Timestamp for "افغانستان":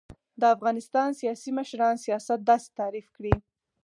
0.55-1.09